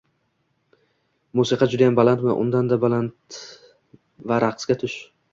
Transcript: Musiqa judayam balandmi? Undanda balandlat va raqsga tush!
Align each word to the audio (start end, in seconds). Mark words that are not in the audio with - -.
Musiqa 1.39 1.67
judayam 1.73 1.99
balandmi? 1.99 2.31
Undanda 2.43 2.79
balandlat 2.85 3.37
va 4.33 4.39
raqsga 4.45 4.79
tush! 4.85 4.97